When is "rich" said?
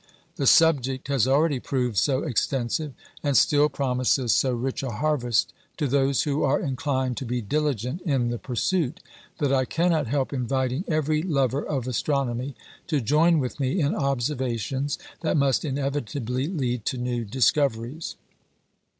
4.51-4.81